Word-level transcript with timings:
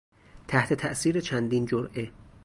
تحت 0.47 0.73
تاثیر 0.73 1.19
چندین 1.19 1.65
جرعه 1.65 2.11